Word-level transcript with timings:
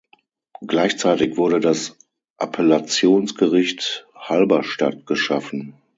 Gleichzeitig 0.65 1.37
wurde 1.37 1.59
das 1.59 1.95
Appellationsgericht 2.39 4.07
Halberstadt 4.15 5.05
geschaffen. 5.05 5.75